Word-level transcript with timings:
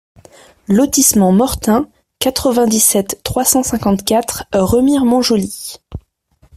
Lotissement 0.67 1.31
Mortin, 1.31 1.87
quatre-vingt-dix-sept, 2.17 3.19
trois 3.23 3.45
cent 3.45 3.61
cinquante-quatre 3.61 4.45
Remire-Montjoly 4.51 5.77